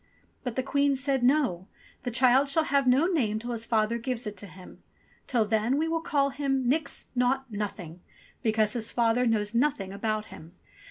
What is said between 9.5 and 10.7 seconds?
nothing about him!"